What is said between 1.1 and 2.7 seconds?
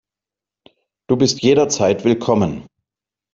bist jederzeit willkommen.